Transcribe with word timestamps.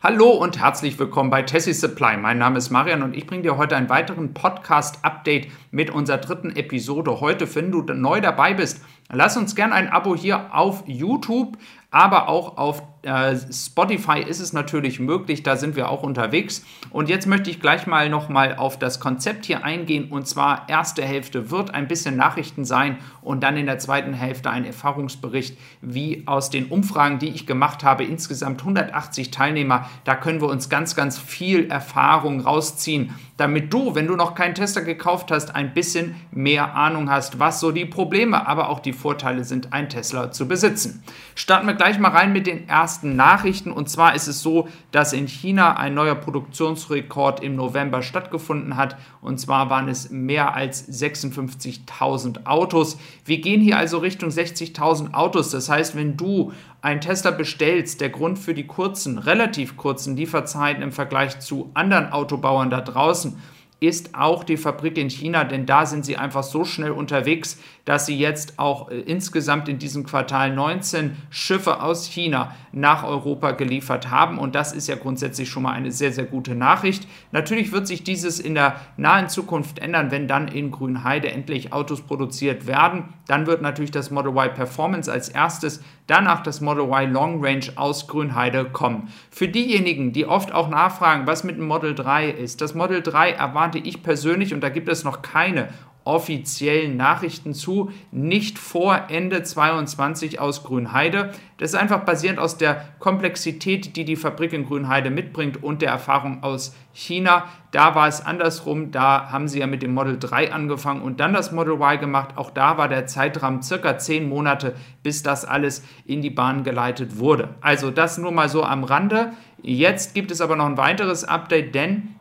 Hallo 0.00 0.30
und 0.30 0.60
herzlich 0.60 0.96
willkommen 1.00 1.28
bei 1.28 1.42
Tessie 1.42 1.72
Supply. 1.72 2.16
Mein 2.16 2.38
Name 2.38 2.58
ist 2.58 2.70
Marian 2.70 3.02
und 3.02 3.16
ich 3.16 3.26
bringe 3.26 3.42
dir 3.42 3.56
heute 3.56 3.74
einen 3.74 3.88
weiteren 3.88 4.32
Podcast-Update 4.32 5.48
mit 5.72 5.90
unserer 5.90 6.18
dritten 6.18 6.54
Episode. 6.54 7.20
Heute, 7.20 7.52
wenn 7.56 7.72
du 7.72 7.82
neu 7.82 8.20
dabei 8.20 8.54
bist, 8.54 8.80
lass 9.10 9.36
uns 9.36 9.56
gerne 9.56 9.74
ein 9.74 9.88
Abo 9.88 10.14
hier 10.14 10.54
auf 10.54 10.84
YouTube, 10.86 11.58
aber 11.90 12.28
auch 12.28 12.58
auf 12.58 12.82
äh, 13.02 13.36
Spotify 13.50 14.20
ist 14.20 14.40
es 14.40 14.52
natürlich 14.52 15.00
möglich, 15.00 15.42
da 15.42 15.56
sind 15.56 15.76
wir 15.76 15.88
auch 15.88 16.02
unterwegs. 16.02 16.64
Und 16.90 17.08
jetzt 17.08 17.26
möchte 17.26 17.48
ich 17.48 17.60
gleich 17.60 17.86
mal 17.86 18.10
nochmal 18.10 18.56
auf 18.56 18.78
das 18.78 19.00
Konzept 19.00 19.46
hier 19.46 19.64
eingehen. 19.64 20.10
Und 20.10 20.26
zwar 20.26 20.68
erste 20.68 21.02
Hälfte 21.02 21.50
wird 21.50 21.72
ein 21.72 21.88
bisschen 21.88 22.16
Nachrichten 22.16 22.64
sein 22.64 22.98
und 23.22 23.42
dann 23.42 23.56
in 23.56 23.66
der 23.66 23.78
zweiten 23.78 24.12
Hälfte 24.12 24.50
ein 24.50 24.64
Erfahrungsbericht, 24.64 25.56
wie 25.80 26.24
aus 26.26 26.50
den 26.50 26.66
Umfragen, 26.66 27.18
die 27.18 27.28
ich 27.28 27.46
gemacht 27.46 27.84
habe, 27.84 28.04
insgesamt 28.04 28.60
180 28.60 29.30
Teilnehmer. 29.30 29.88
Da 30.04 30.14
können 30.14 30.40
wir 30.40 30.48
uns 30.48 30.68
ganz, 30.68 30.94
ganz 30.94 31.18
viel 31.18 31.70
Erfahrung 31.70 32.40
rausziehen, 32.40 33.14
damit 33.38 33.72
du, 33.72 33.94
wenn 33.94 34.08
du 34.08 34.16
noch 34.16 34.34
keinen 34.34 34.54
Tester 34.54 34.82
gekauft 34.82 35.30
hast, 35.30 35.54
ein 35.54 35.72
bisschen 35.72 36.16
mehr 36.32 36.74
Ahnung 36.74 37.08
hast, 37.08 37.38
was 37.38 37.60
so 37.60 37.70
die 37.70 37.86
Probleme, 37.86 38.46
aber 38.46 38.68
auch 38.68 38.80
die 38.80 38.92
Vorteile 38.92 39.44
sind, 39.44 39.72
einen 39.72 39.88
Tesla 39.88 40.32
zu 40.32 40.48
besitzen. 40.48 41.04
Starten 41.36 41.68
wir 41.68 41.77
gleich 41.78 41.98
mal 41.98 42.10
rein 42.10 42.32
mit 42.32 42.46
den 42.46 42.68
ersten 42.68 43.16
Nachrichten. 43.16 43.72
Und 43.72 43.88
zwar 43.88 44.14
ist 44.14 44.28
es 44.28 44.42
so, 44.42 44.68
dass 44.90 45.14
in 45.14 45.26
China 45.26 45.76
ein 45.76 45.94
neuer 45.94 46.14
Produktionsrekord 46.14 47.42
im 47.42 47.56
November 47.56 48.02
stattgefunden 48.02 48.76
hat. 48.76 48.96
Und 49.22 49.40
zwar 49.40 49.70
waren 49.70 49.88
es 49.88 50.10
mehr 50.10 50.54
als 50.54 50.86
56.000 50.88 52.44
Autos. 52.44 52.98
Wir 53.24 53.40
gehen 53.40 53.62
hier 53.62 53.78
also 53.78 53.98
Richtung 53.98 54.28
60.000 54.28 55.14
Autos. 55.14 55.50
Das 55.50 55.70
heißt, 55.70 55.96
wenn 55.96 56.16
du 56.16 56.52
einen 56.82 57.00
Tesla 57.00 57.30
bestellst, 57.30 58.00
der 58.00 58.10
Grund 58.10 58.38
für 58.38 58.52
die 58.52 58.66
kurzen, 58.66 59.18
relativ 59.18 59.76
kurzen 59.76 60.16
Lieferzeiten 60.16 60.82
im 60.82 60.92
Vergleich 60.92 61.40
zu 61.40 61.70
anderen 61.74 62.12
Autobauern 62.12 62.70
da 62.70 62.80
draußen, 62.80 63.36
ist 63.80 64.16
auch 64.16 64.42
die 64.42 64.56
Fabrik 64.56 64.98
in 64.98 65.08
China, 65.08 65.44
denn 65.44 65.64
da 65.64 65.86
sind 65.86 66.04
sie 66.04 66.16
einfach 66.16 66.42
so 66.42 66.64
schnell 66.64 66.90
unterwegs, 66.90 67.58
dass 67.84 68.06
sie 68.06 68.18
jetzt 68.18 68.58
auch 68.58 68.90
äh, 68.90 68.98
insgesamt 68.98 69.68
in 69.68 69.78
diesem 69.78 70.04
Quartal 70.04 70.52
19 70.52 71.16
Schiffe 71.30 71.80
aus 71.80 72.06
China 72.06 72.54
nach 72.72 73.04
Europa 73.04 73.52
geliefert 73.52 74.10
haben. 74.10 74.38
Und 74.38 74.56
das 74.56 74.72
ist 74.72 74.88
ja 74.88 74.96
grundsätzlich 74.96 75.48
schon 75.48 75.62
mal 75.62 75.72
eine 75.72 75.92
sehr, 75.92 76.12
sehr 76.12 76.24
gute 76.24 76.56
Nachricht. 76.56 77.06
Natürlich 77.30 77.70
wird 77.70 77.86
sich 77.86 78.02
dieses 78.02 78.40
in 78.40 78.54
der 78.54 78.80
nahen 78.96 79.28
Zukunft 79.28 79.78
ändern, 79.78 80.10
wenn 80.10 80.26
dann 80.26 80.48
in 80.48 80.72
Grünheide 80.72 81.30
endlich 81.30 81.72
Autos 81.72 82.02
produziert 82.02 82.66
werden. 82.66 83.04
Dann 83.28 83.46
wird 83.46 83.62
natürlich 83.62 83.92
das 83.92 84.10
Model 84.10 84.32
Y 84.32 84.54
Performance 84.54 85.10
als 85.10 85.28
erstes, 85.28 85.82
danach 86.08 86.42
das 86.42 86.60
Model 86.60 86.84
Y 86.84 87.12
Long 87.12 87.44
Range 87.44 87.66
aus 87.76 88.08
Grünheide 88.08 88.64
kommen. 88.64 89.12
Für 89.30 89.46
diejenigen, 89.46 90.12
die 90.12 90.26
oft 90.26 90.52
auch 90.52 90.68
nachfragen, 90.68 91.28
was 91.28 91.44
mit 91.44 91.56
dem 91.56 91.68
Model 91.68 91.94
3 91.94 92.30
ist, 92.30 92.60
das 92.60 92.74
Model 92.74 93.02
3 93.02 93.30
erwarte 93.32 93.78
ich 93.78 94.02
persönlich, 94.02 94.52
und 94.52 94.60
da 94.60 94.70
gibt 94.70 94.88
es 94.88 95.04
noch 95.04 95.22
keine 95.22 95.68
offiziellen 96.08 96.96
Nachrichten 96.96 97.52
zu, 97.52 97.92
nicht 98.10 98.58
vor 98.58 99.04
Ende 99.08 99.42
22 99.42 100.40
aus 100.40 100.64
Grünheide. 100.64 101.32
Das 101.58 101.74
ist 101.74 101.78
einfach 101.78 102.00
basierend 102.06 102.38
aus 102.38 102.56
der 102.56 102.82
Komplexität, 102.98 103.94
die 103.94 104.06
die 104.06 104.16
Fabrik 104.16 104.54
in 104.54 104.64
Grünheide 104.64 105.10
mitbringt 105.10 105.62
und 105.62 105.82
der 105.82 105.90
Erfahrung 105.90 106.42
aus 106.42 106.74
China. 106.94 107.44
Da 107.72 107.94
war 107.94 108.08
es 108.08 108.24
andersrum, 108.24 108.90
da 108.90 109.30
haben 109.30 109.48
sie 109.48 109.58
ja 109.58 109.66
mit 109.66 109.82
dem 109.82 109.92
Model 109.92 110.18
3 110.18 110.50
angefangen 110.50 111.02
und 111.02 111.20
dann 111.20 111.34
das 111.34 111.52
Model 111.52 111.74
Y 111.74 112.00
gemacht. 112.00 112.30
Auch 112.36 112.50
da 112.50 112.78
war 112.78 112.88
der 112.88 113.06
Zeitrahmen 113.06 113.62
circa 113.62 113.98
10 113.98 114.26
Monate, 114.26 114.74
bis 115.02 115.22
das 115.22 115.44
alles 115.44 115.84
in 116.06 116.22
die 116.22 116.30
Bahn 116.30 116.64
geleitet 116.64 117.18
wurde. 117.18 117.50
Also 117.60 117.90
das 117.90 118.16
nur 118.16 118.32
mal 118.32 118.48
so 118.48 118.64
am 118.64 118.82
Rande. 118.82 119.32
Jetzt 119.60 120.14
gibt 120.14 120.30
es 120.30 120.40
aber 120.40 120.56
noch 120.56 120.66
ein 120.66 120.78
weiteres 120.78 121.24
Update, 121.24 121.74
denn 121.74 122.14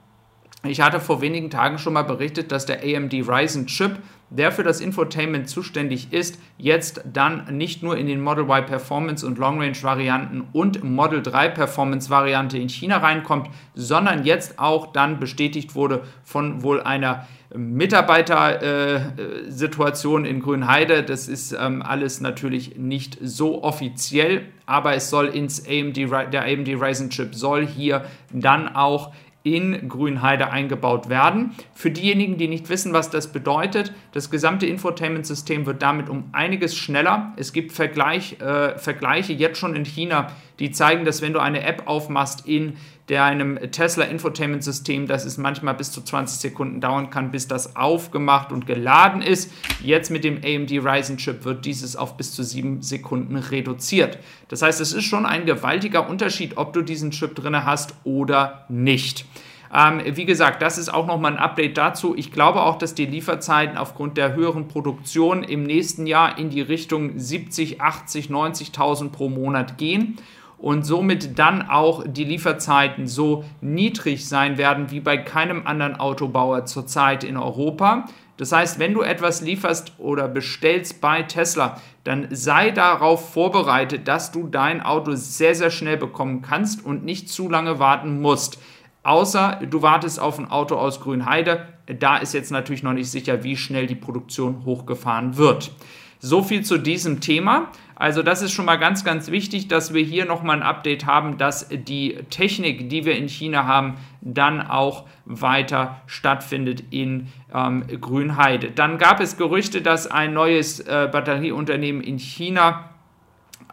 ich 0.69 0.81
hatte 0.81 0.99
vor 0.99 1.21
wenigen 1.21 1.49
Tagen 1.49 1.77
schon 1.77 1.93
mal 1.93 2.03
berichtet, 2.03 2.51
dass 2.51 2.65
der 2.65 2.81
AMD 2.83 3.13
Ryzen 3.13 3.67
Chip, 3.67 3.99
der 4.29 4.51
für 4.51 4.63
das 4.63 4.81
Infotainment 4.81 5.47
zuständig 5.47 6.11
ist, 6.11 6.39
jetzt 6.57 7.01
dann 7.11 7.55
nicht 7.55 7.83
nur 7.83 7.97
in 7.97 8.07
den 8.07 8.21
Model 8.21 8.45
Y 8.45 8.65
Performance 8.65 9.25
und 9.25 9.37
Long 9.37 9.61
Range 9.61 9.77
Varianten 9.81 10.45
und 10.51 10.83
Model 10.83 11.21
3 11.21 11.49
Performance 11.49 12.09
Variante 12.09 12.57
in 12.57 12.69
China 12.69 12.97
reinkommt, 12.97 13.49
sondern 13.73 14.25
jetzt 14.25 14.59
auch 14.59 14.91
dann 14.91 15.19
bestätigt 15.19 15.75
wurde 15.75 16.03
von 16.23 16.63
wohl 16.63 16.81
einer 16.81 17.27
Mitarbeitersituation 17.55 20.25
in 20.25 20.41
Grünheide. 20.41 21.03
Das 21.03 21.29
ist 21.29 21.53
ähm, 21.53 21.81
alles 21.81 22.19
natürlich 22.19 22.77
nicht 22.77 23.17
so 23.21 23.63
offiziell, 23.63 24.49
aber 24.65 24.95
es 24.95 25.09
soll 25.09 25.27
ins 25.27 25.65
AMD, 25.65 25.95
der 26.33 26.43
AMD 26.43 26.67
Ryzen 26.67 27.09
Chip 27.09 27.33
soll 27.35 27.65
hier 27.65 28.03
dann 28.33 28.75
auch 28.75 29.13
in 29.55 29.87
Grünheide 29.87 30.49
eingebaut 30.49 31.09
werden. 31.09 31.51
Für 31.73 31.91
diejenigen, 31.91 32.37
die 32.37 32.47
nicht 32.47 32.69
wissen, 32.69 32.93
was 32.93 33.09
das 33.09 33.31
bedeutet, 33.31 33.93
das 34.11 34.29
gesamte 34.29 34.65
Infotainment-System 34.65 35.65
wird 35.65 35.81
damit 35.81 36.09
um 36.09 36.25
einiges 36.31 36.75
schneller. 36.75 37.33
Es 37.37 37.53
gibt 37.53 37.71
Vergleich, 37.71 38.41
äh, 38.41 38.77
Vergleiche 38.77 39.33
jetzt 39.33 39.59
schon 39.59 39.75
in 39.75 39.85
China, 39.85 40.31
die 40.59 40.71
zeigen, 40.71 41.05
dass 41.05 41.21
wenn 41.21 41.33
du 41.33 41.39
eine 41.39 41.63
App 41.63 41.83
aufmachst 41.85 42.47
in 42.47 42.77
deinem 43.07 43.57
Tesla 43.71 44.03
Infotainment 44.03 44.63
System, 44.63 45.07
dass 45.07 45.25
es 45.25 45.37
manchmal 45.37 45.73
bis 45.73 45.91
zu 45.91 46.01
20 46.01 46.39
Sekunden 46.39 46.81
dauern 46.81 47.09
kann, 47.09 47.31
bis 47.31 47.47
das 47.47 47.75
aufgemacht 47.75 48.51
und 48.51 48.67
geladen 48.67 49.21
ist. 49.21 49.51
Jetzt 49.81 50.11
mit 50.11 50.23
dem 50.23 50.41
AMD 50.43 50.71
Ryzen 50.71 51.17
Chip 51.17 51.45
wird 51.45 51.65
dieses 51.65 51.95
auf 51.95 52.17
bis 52.17 52.33
zu 52.33 52.43
7 52.43 52.81
Sekunden 52.81 53.37
reduziert. 53.37 54.19
Das 54.49 54.61
heißt, 54.61 54.81
es 54.81 54.93
ist 54.93 55.05
schon 55.05 55.25
ein 55.25 55.45
gewaltiger 55.45 56.09
Unterschied, 56.09 56.57
ob 56.57 56.73
du 56.73 56.81
diesen 56.81 57.11
Chip 57.11 57.33
drin 57.35 57.65
hast 57.65 57.95
oder 58.03 58.65
nicht. 58.67 59.25
Ähm, 59.73 60.01
wie 60.15 60.25
gesagt, 60.25 60.61
das 60.61 60.77
ist 60.77 60.93
auch 60.93 61.07
nochmal 61.07 61.33
ein 61.33 61.39
Update 61.39 61.77
dazu. 61.77 62.15
Ich 62.15 62.31
glaube 62.31 62.61
auch, 62.61 62.77
dass 62.77 62.93
die 62.93 63.05
Lieferzeiten 63.05 63.77
aufgrund 63.77 64.17
der 64.17 64.33
höheren 64.33 64.67
Produktion 64.67 65.43
im 65.43 65.63
nächsten 65.63 66.07
Jahr 66.07 66.37
in 66.37 66.49
die 66.49 66.61
Richtung 66.61 67.17
70, 67.17 67.81
80, 67.81 68.29
90.000 68.29 69.09
pro 69.09 69.29
Monat 69.29 69.77
gehen 69.77 70.17
und 70.57 70.83
somit 70.83 71.37
dann 71.37 71.69
auch 71.69 72.03
die 72.07 72.23
Lieferzeiten 72.23 73.07
so 73.07 73.43
niedrig 73.61 74.27
sein 74.27 74.57
werden 74.57 74.91
wie 74.91 74.99
bei 74.99 75.17
keinem 75.17 75.65
anderen 75.65 75.95
Autobauer 75.95 76.65
zurzeit 76.65 77.23
in 77.23 77.37
Europa. 77.37 78.05
Das 78.37 78.51
heißt, 78.51 78.79
wenn 78.79 78.93
du 78.93 79.01
etwas 79.01 79.41
lieferst 79.41 79.93
oder 79.97 80.27
bestellst 80.27 81.01
bei 81.01 81.23
Tesla, 81.23 81.81
dann 82.03 82.27
sei 82.31 82.71
darauf 82.71 83.33
vorbereitet, 83.33 84.07
dass 84.07 84.31
du 84.31 84.47
dein 84.47 84.81
Auto 84.81 85.13
sehr, 85.15 85.55
sehr 85.55 85.71
schnell 85.71 85.97
bekommen 85.97 86.41
kannst 86.41 86.85
und 86.85 87.03
nicht 87.03 87.29
zu 87.29 87.49
lange 87.49 87.79
warten 87.79 88.21
musst. 88.21 88.59
Außer 89.03 89.61
du 89.69 89.81
wartest 89.81 90.19
auf 90.19 90.37
ein 90.37 90.51
Auto 90.51 90.75
aus 90.75 91.01
Grünheide. 91.01 91.67
Da 91.99 92.17
ist 92.17 92.33
jetzt 92.33 92.51
natürlich 92.51 92.83
noch 92.83 92.93
nicht 92.93 93.09
sicher, 93.09 93.43
wie 93.43 93.57
schnell 93.57 93.87
die 93.87 93.95
Produktion 93.95 94.65
hochgefahren 94.65 95.37
wird. 95.37 95.71
So 96.19 96.43
viel 96.43 96.63
zu 96.63 96.77
diesem 96.77 97.21
Thema. 97.21 97.71
Also 97.99 98.21
das 98.21 98.43
ist 98.43 98.51
schon 98.51 98.65
mal 98.65 98.75
ganz, 98.75 99.03
ganz 99.03 99.31
wichtig, 99.31 99.69
dass 99.69 99.91
wir 99.91 100.03
hier 100.03 100.25
nochmal 100.25 100.57
ein 100.57 100.63
Update 100.63 101.07
haben, 101.07 101.39
dass 101.39 101.67
die 101.69 102.19
Technik, 102.29 102.89
die 102.89 103.05
wir 103.05 103.17
in 103.17 103.27
China 103.27 103.65
haben, 103.65 103.95
dann 104.21 104.61
auch 104.61 105.05
weiter 105.25 105.99
stattfindet 106.05 106.83
in 106.91 107.29
ähm, 107.51 107.85
Grünheide. 107.99 108.69
Dann 108.69 108.99
gab 108.99 109.19
es 109.19 109.35
Gerüchte, 109.35 109.81
dass 109.81 110.05
ein 110.05 110.33
neues 110.33 110.79
äh, 110.79 111.09
Batterieunternehmen 111.11 112.03
in 112.03 112.19
China 112.19 112.91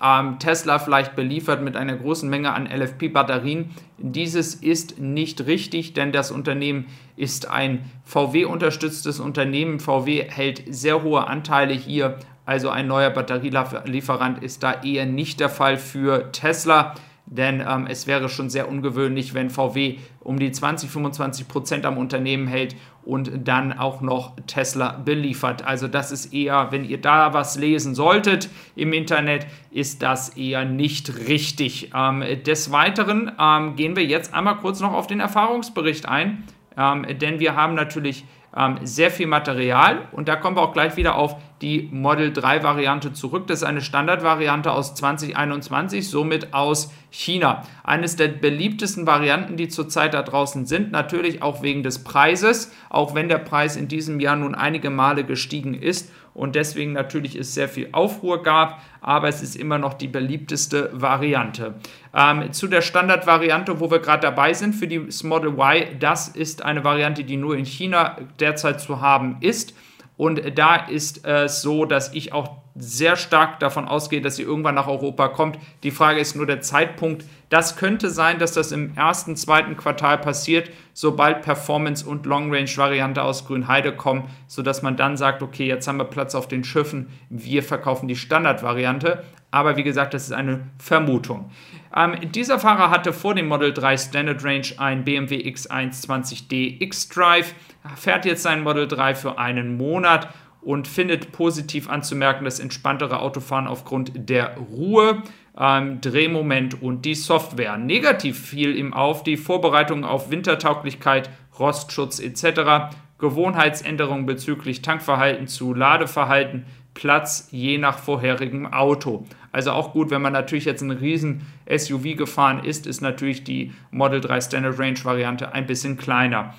ähm, 0.03 0.39
Tesla 0.39 0.79
vielleicht 0.79 1.15
beliefert 1.17 1.63
mit 1.63 1.77
einer 1.77 1.97
großen 1.97 2.29
Menge 2.29 2.55
an 2.55 2.67
LFP-Batterien. 2.67 3.71
Dieses 3.99 4.55
ist 4.55 4.99
nicht 4.99 5.47
richtig, 5.47 5.93
denn 5.93 6.13
das 6.13 6.31
Unternehmen 6.31 6.87
ist 7.17 7.51
ein 7.51 7.91
VW-unterstütztes 8.05 9.21
Unternehmen. 9.21 9.81
VW 9.81 10.25
hält 10.29 10.63
sehr 10.69 11.03
hohe 11.03 11.27
Anteile 11.27 11.75
hier, 11.75 12.19
also 12.47 12.71
ein 12.71 12.87
neuer 12.87 13.11
Batterielieferant 13.11 14.43
ist 14.43 14.63
da 14.63 14.83
eher 14.83 15.07
nicht 15.07 15.41
der 15.41 15.49
Fall 15.49 15.79
für 15.79 16.33
Tesla 16.33 16.95
denn 17.27 17.65
ähm, 17.67 17.87
es 17.89 18.07
wäre 18.07 18.29
schon 18.29 18.51
sehr 18.51 18.69
ungewöhnlich, 18.69 19.33
wenn 19.33 19.49
VW 19.49 19.99
um 20.21 20.39
die 20.39 20.53
20, 20.53 20.91
25 20.91 21.49
Prozent 21.49 21.87
am 21.87 21.97
Unternehmen 21.97 22.47
hält 22.47 22.77
und 23.03 23.49
dann 23.49 23.79
auch 23.79 24.03
noch 24.03 24.37
Tesla 24.47 24.93
beliefert. 24.93 25.65
Also 25.65 25.89
das 25.89 26.13
ist 26.13 26.35
eher, 26.35 26.69
wenn 26.71 26.85
ihr 26.85 27.01
da 27.01 27.33
was 27.33 27.57
lesen 27.57 27.95
solltet 27.95 28.51
im 28.77 28.93
Internet, 28.93 29.47
ist 29.71 30.03
das 30.03 30.37
eher 30.37 30.65
nicht 30.65 31.29
richtig. 31.29 31.91
Ähm, 31.95 32.23
des 32.45 32.73
Weiteren 32.73 33.33
ähm, 33.41 33.77
gehen 33.77 33.97
wir 33.97 34.05
jetzt 34.05 34.35
einmal 34.35 34.59
kurz 34.59 34.81
noch 34.81 34.93
auf 34.93 35.07
den 35.07 35.21
Erfahrungsbericht 35.21 36.07
ein, 36.07 36.45
ähm, 36.77 37.07
denn 37.19 37.41
wir 37.41 37.57
haben 37.57 37.75
natürlich 37.75 38.25
ähm, 38.57 38.79
sehr 38.83 39.11
viel 39.11 39.27
Material 39.27 40.09
und 40.13 40.29
da 40.29 40.37
kommen 40.37 40.57
wir 40.57 40.63
auch 40.63 40.73
gleich 40.73 40.97
wieder 40.97 41.17
auf 41.17 41.37
die 41.65 41.89
Model 41.91 42.31
3 42.33 42.63
Variante 42.63 43.15
zurück. 43.15 43.47
Das 43.47 43.61
ist 43.61 43.65
eine 43.65 43.81
Standardvariante 43.81 44.71
aus 44.71 44.95
2021, 44.95 46.09
somit 46.09 46.53
aus 46.53 46.93
China. 47.11 47.63
Eines 47.83 48.17
der 48.17 48.29
beliebtesten 48.29 49.07
Varianten, 49.07 49.57
die 49.57 49.69
zurzeit 49.69 50.13
da 50.13 50.23
draußen 50.23 50.67
sind, 50.67 50.93
natürlich 50.93 51.43
auch 51.43 51.63
wegen 51.63 51.83
des 51.83 52.05
Preises, 52.05 52.71
auch 52.91 53.15
wenn 53.15 53.31
der 53.31 53.39
Preis 53.39 53.77
in 53.77 53.89
diesem 53.89 54.21
Jahr 54.21 54.37
nun 54.37 54.55
einige 54.55 54.91
Male 54.91 55.25
gestiegen 55.25 55.73
ist 55.73 56.13
und 56.35 56.55
deswegen 56.55 56.93
natürlich 56.93 57.37
es 57.37 57.55
sehr 57.55 57.69
viel 57.69 57.89
Aufruhr 57.93 58.43
gab, 58.43 58.83
aber 59.01 59.29
es 59.29 59.41
ist 59.41 59.57
immer 59.57 59.79
noch 59.79 59.95
die 59.95 60.09
beliebteste 60.09 60.91
Variante. 60.93 61.77
Ähm, 62.13 62.53
zu 62.53 62.67
der 62.67 62.83
Standardvariante, 62.83 63.81
wo 63.81 63.91
wir 63.91 64.01
gerade 64.01 64.23
dabei 64.23 64.53
sind 64.53 64.75
für 64.75 64.89
die 64.89 65.07
Model 65.23 65.59
Y, 65.59 65.99
das 65.99 66.29
ist 66.29 66.63
eine 66.63 66.85
Variante, 66.85 67.25
die 67.25 67.37
nur 67.37 67.57
in 67.57 67.65
China 67.65 68.19
derzeit 68.39 68.81
zu 68.81 69.01
haben 69.01 69.37
ist. 69.41 69.75
Und 70.17 70.59
da 70.59 70.77
ist 70.77 71.25
es 71.25 71.63
so, 71.63 71.85
dass 71.85 72.15
ich 72.15 72.33
auch 72.33 72.65
sehr 72.77 73.15
stark 73.17 73.61
davon 73.61 73.87
ausgehe, 73.87 74.21
dass 74.21 74.37
sie 74.37 74.43
irgendwann 74.43 74.75
nach 74.75 74.89
Europa 74.89 75.29
kommt. 75.29 75.59
Die 75.85 75.93
Frage 75.93 76.19
ist 76.19 76.35
nur 76.35 76.47
der 76.47 76.61
Zeitpunkt. 76.61 77.25
Das 77.49 77.77
könnte 77.77 78.11
sein, 78.11 78.41
dass 78.41 78.53
das 78.53 78.73
im 78.73 78.97
ersten, 78.97 79.37
zweiten 79.37 79.77
Quartal 79.77 80.19
passiert, 80.19 80.71
sobald 80.93 81.43
Performance- 81.43 82.05
und 82.05 82.27
Long-Range-Variante 82.27 83.23
aus 83.23 83.47
Grünheide 83.47 83.95
kommen, 83.95 84.29
sodass 84.49 84.83
man 84.83 84.97
dann 84.97 85.17
sagt, 85.17 85.43
okay, 85.43 85.69
jetzt 85.69 85.87
haben 85.87 85.99
wir 85.99 86.05
Platz 86.05 86.35
auf 86.35 86.49
den 86.49 86.65
Schiffen, 86.65 87.11
wir 87.29 87.63
verkaufen 87.63 88.09
die 88.09 88.17
Standardvariante. 88.17 89.23
Aber 89.55 89.77
wie 89.77 89.85
gesagt, 89.85 90.15
das 90.15 90.25
ist 90.25 90.33
eine 90.33 90.67
Vermutung. 90.79 91.53
Ähm, 91.95 92.17
dieser 92.33 92.59
Fahrer 92.59 92.91
hatte 92.91 93.13
vor 93.13 93.37
dem 93.37 93.47
Model 93.47 93.73
3 93.73 93.97
Standard 93.97 94.45
Range 94.45 94.67
ein 94.79 95.05
BMW 95.05 95.37
X1 95.49 96.05
20D 96.05 96.83
X-Drive, 96.83 97.55
fährt 97.95 98.25
jetzt 98.25 98.43
sein 98.43 98.65
Model 98.65 98.89
3 98.89 99.15
für 99.15 99.39
einen 99.39 99.77
Monat 99.77 100.29
und 100.61 100.89
findet 100.89 101.31
positiv 101.31 101.89
anzumerken 101.89 102.45
das 102.45 102.59
entspanntere 102.59 103.21
Autofahren 103.21 103.69
aufgrund 103.69 104.29
der 104.29 104.57
Ruhe, 104.57 105.23
ähm, 105.57 106.01
Drehmoment 106.01 106.83
und 106.83 107.05
die 107.05 107.15
Software. 107.15 107.79
Negativ 107.79 108.49
fiel 108.49 108.77
ihm 108.77 108.93
auf 108.93 109.23
die 109.23 109.37
Vorbereitung 109.37 110.05
auf 110.05 110.33
Wintertauglichkeit, 110.33 111.31
Rostschutz 111.61 112.19
etc., 112.19 112.93
Gewohnheitsänderungen 113.19 114.27
bezüglich 114.27 114.83
Tankverhalten 114.83 115.47
zu 115.47 115.75
Ladeverhalten, 115.75 116.67
Platz 116.95 117.49
je 117.51 117.79
nach 117.79 117.99
vorherigem 117.99 118.73
Auto. 118.73 119.27
Also 119.53 119.73
auch 119.73 119.93
gut, 119.93 120.11
wenn 120.11 120.23
man 120.23 120.33
natürlich 120.33 120.65
jetzt 120.65 120.83
ein 120.83 120.91
riesen 120.91 121.47
SUV 121.69 122.17
gefahren 122.17 122.65
ist, 122.65 122.87
ist 122.87 123.01
natürlich 123.01 123.45
die 123.45 123.73
Model 123.91 124.21
3 124.21 124.41
Standard 124.41 124.79
Range 124.79 124.99
Variante 125.05 125.53
ein 125.53 125.67
bisschen 125.67 125.97
kleiner. 125.97 126.55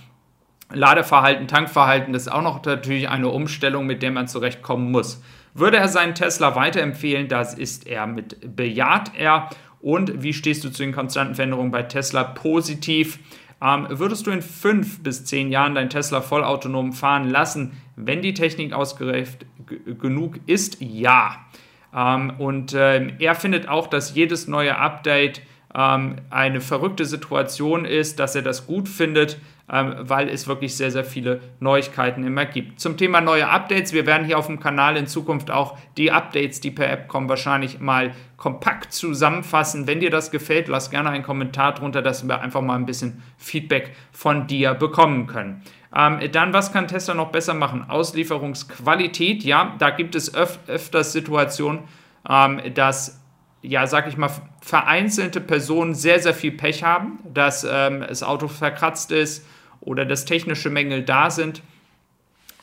Ladeverhalten, 0.72 1.48
Tankverhalten, 1.48 2.14
das 2.14 2.24
ist 2.24 2.32
auch 2.32 2.42
noch 2.42 2.64
natürlich 2.66 3.10
eine 3.10 3.30
Umstellung, 3.30 3.86
mit 3.86 4.02
der 4.02 4.12
man 4.12 4.28
zurechtkommen 4.28 4.92
muss. 4.92 5.22
Würde 5.54 5.78
er 5.78 5.88
seinen 5.88 6.16
Tesla 6.16 6.56
weiterempfehlen, 6.56 7.28
das 7.28 7.54
ist 7.54 7.88
er 7.88 8.08
mit 8.08 8.56
bejaht 8.56 9.12
er. 9.18 9.50
Und 9.80 10.24
wie 10.24 10.34
stehst 10.34 10.64
du 10.64 10.70
zu 10.70 10.84
den 10.84 10.94
konstanten 10.94 11.36
Veränderungen 11.36 11.72
bei 11.72 11.84
Tesla? 11.84 12.24
Positiv. 12.24 13.20
Ähm, 13.62 13.88
würdest 13.90 14.28
du 14.28 14.32
in 14.32 14.42
fünf 14.42 15.02
bis 15.02 15.26
zehn 15.26 15.52
Jahren 15.52 15.76
dein 15.76 15.90
Tesla 15.90 16.22
vollautonom 16.22 16.94
fahren 16.94 17.30
lassen, 17.30 17.74
wenn 17.96 18.22
die 18.22 18.34
Technik 18.34 18.74
ausgereift 18.74 19.46
genug 20.00 20.40
ist? 20.46 20.78
Ja. 20.82 21.46
Ähm, 21.96 22.34
und 22.38 22.74
äh, 22.74 23.14
er 23.20 23.36
findet 23.36 23.68
auch, 23.68 23.88
dass 23.88 24.16
jedes 24.16 24.48
neue 24.48 24.78
Update 24.78 25.42
ähm, 25.76 26.16
eine 26.30 26.62
verrückte 26.62 27.06
Situation 27.06 27.86
ist, 27.86 28.20
dass 28.20 28.36
er 28.36 28.42
das 28.42 28.66
gut 28.66 28.88
findet, 28.88 29.38
ähm, 29.72 29.96
weil 30.00 30.30
es 30.30 30.48
wirklich 30.48 30.78
sehr, 30.78 30.92
sehr 30.92 31.04
viele 31.04 31.42
Neuigkeiten 31.60 32.24
immer 32.26 32.46
gibt. 32.46 32.80
Zum 32.80 32.98
Thema 32.98 33.20
neue 33.20 33.50
Updates, 33.50 33.92
wir 33.94 34.06
werden 34.06 34.26
hier 34.26 34.38
auf 34.38 34.48
dem 34.48 34.60
Kanal 34.60 34.96
in 34.96 35.08
Zukunft 35.08 35.52
auch 35.52 35.78
die 35.98 36.12
Updates, 36.12 36.62
die 36.62 36.72
per 36.72 36.90
App 36.90 37.08
kommen, 37.08 37.28
wahrscheinlich 37.28 37.80
mal 37.80 38.14
kompakt 38.38 38.94
zusammenfassen. 38.94 39.88
Wenn 39.88 40.00
dir 40.00 40.12
das 40.12 40.32
gefällt, 40.32 40.68
lass 40.68 40.92
gerne 40.92 41.10
einen 41.10 41.24
Kommentar 41.24 41.74
drunter, 41.74 42.02
dass 42.02 42.26
wir 42.26 42.42
einfach 42.42 42.62
mal 42.62 42.76
ein 42.76 42.86
bisschen 42.86 43.24
Feedback 43.38 43.96
von 44.12 44.48
dir 44.48 44.76
bekommen 44.76 45.28
können. 45.28 45.62
Ähm, 45.96 46.20
dann, 46.32 46.54
was 46.54 46.72
kann 46.72 46.88
Tesla 46.88 47.14
noch 47.14 47.32
besser 47.32 47.54
machen? 47.54 47.90
Auslieferungsqualität, 47.90 49.44
ja, 49.44 49.76
da 49.80 49.90
gibt 49.90 50.16
es 50.16 50.36
öf 50.36 50.60
öfters 50.68 51.12
Situationen, 51.12 51.82
ähm, 52.30 52.62
dass 52.74 53.25
ja, 53.68 53.88
sag 53.88 54.08
ich 54.08 54.18
mal, 54.18 54.30
vereinzelte 54.62 55.42
Personen 55.42 55.96
sehr, 55.96 56.20
sehr 56.20 56.34
viel 56.34 56.52
Pech 56.52 56.84
haben, 56.84 57.20
dass 57.34 57.66
ähm, 57.70 58.04
das 58.08 58.24
Auto 58.24 58.48
verkratzt 58.48 59.12
ist 59.12 59.46
oder 59.82 60.06
dass 60.06 60.26
technische 60.26 60.70
Mängel 60.70 61.04
da 61.04 61.30
sind 61.30 61.62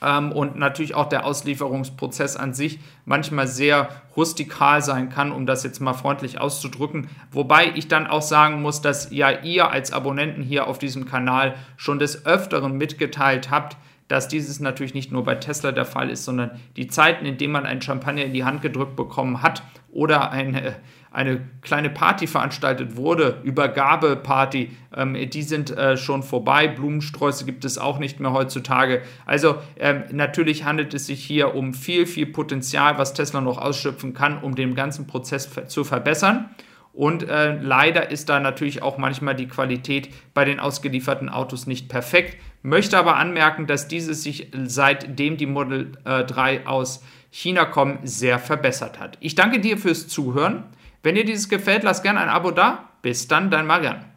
ähm, 0.03 0.33
und 0.33 0.57
natürlich 0.57 0.95
auch 0.95 1.09
der 1.09 1.25
Auslieferungsprozess 1.25 2.37
an 2.37 2.53
sich 2.55 2.81
manchmal 3.05 3.47
sehr 3.47 3.89
rustikal 4.17 4.83
sein 4.83 5.09
kann, 5.09 5.33
um 5.33 5.47
das 5.47 5.63
jetzt 5.63 5.81
mal 5.81 5.95
freundlich 5.95 6.41
auszudrücken. 6.41 7.09
Wobei 7.31 7.73
ich 7.75 7.89
dann 7.89 8.07
auch 8.07 8.23
sagen 8.23 8.61
muss, 8.61 8.83
dass 8.83 9.11
ja 9.11 9.31
ihr 9.31 9.71
als 9.71 9.93
Abonnenten 9.93 10.43
hier 10.43 10.67
auf 10.67 10.79
diesem 10.79 11.07
Kanal 11.07 11.55
schon 11.77 11.99
des 11.99 12.27
Öfteren 12.27 12.77
mitgeteilt 12.77 13.51
habt, 13.51 13.77
dass 14.09 14.29
dieses 14.29 14.61
natürlich 14.61 14.95
nicht 14.95 15.13
nur 15.13 15.25
bei 15.25 15.35
Tesla 15.37 15.73
der 15.73 15.85
Fall 15.85 16.11
ist, 16.11 16.25
sondern 16.25 16.53
die 16.77 16.87
Zeiten, 16.87 17.25
in 17.25 17.39
denen 17.39 17.53
man 17.53 17.67
einen 17.67 17.81
Champagner 17.81 18.25
in 18.25 18.35
die 18.35 18.45
Hand 18.45 18.63
gedrückt 18.63 18.97
bekommen 18.97 19.43
hat 19.43 19.63
oder 19.91 20.31
eine, 20.31 20.77
eine 21.11 21.41
kleine 21.61 21.91
Party 21.91 22.27
veranstaltet 22.27 22.97
wurde, 22.97 23.41
Übergabeparty, 23.43 24.71
ähm, 24.95 25.17
die 25.31 25.43
sind 25.43 25.71
äh, 25.71 25.97
schon 25.97 26.23
vorbei. 26.23 26.69
Blumensträuße 26.69 27.45
gibt 27.45 27.65
es 27.65 27.79
auch 27.79 27.99
nicht 27.99 28.21
mehr 28.21 28.33
heutzutage. 28.33 29.03
Also 29.27 29.57
ähm, 29.79 30.05
natürlich 30.11 30.65
handelt 30.65 30.95
es 30.95 31.07
sich 31.07 31.23
hier 31.25 31.55
um 31.55 31.75
viel, 31.75 32.07
viel 32.07 32.27
Potenzial, 32.27 32.99
was 32.99 33.15
Tesla 33.15 33.41
noch 33.41 33.59
ausschöpfen 33.59 34.15
kann, 34.15 34.43
um 34.43 34.55
den 34.55 34.75
ganzen 34.75 35.07
Prozess 35.07 35.51
zu 35.69 35.85
verbessern. 35.85 36.51
Und 36.93 37.23
äh, 37.29 37.55
leider 37.55 38.11
ist 38.11 38.29
da 38.29 38.39
natürlich 38.39 38.83
auch 38.83 38.99
manchmal 38.99 39.35
die 39.35 39.49
Qualität 39.49 40.11
bei 40.35 40.45
den 40.45 40.61
ausgelieferten 40.61 41.29
Autos 41.29 41.67
nicht 41.67 41.89
perfekt. 41.89 42.37
Möchte 42.63 42.99
aber 42.99 43.17
anmerken, 43.17 43.67
dass 43.67 43.89
dieses 43.89 44.23
sich 44.23 44.49
seitdem 44.53 45.37
die 45.37 45.47
Model 45.47 45.93
äh, 46.05 46.25
3 46.25 46.67
aus 46.67 47.03
China 47.31 47.65
kommen 47.65 48.01
sehr 48.05 48.39
verbessert 48.39 49.01
hat. 49.01 49.17
Ich 49.21 49.35
danke 49.35 49.59
dir 49.59 49.79
fürs 49.79 50.07
Zuhören. 50.07 50.65
Wenn 51.03 51.15
dir 51.15 51.25
dieses 51.25 51.49
gefällt, 51.49 51.83
lass 51.83 52.03
gerne 52.03 52.21
ein 52.21 52.29
Abo 52.29 52.51
da. 52.51 52.91
Bis 53.01 53.27
dann, 53.27 53.51
dein 53.51 53.67
Marian. 53.67 54.12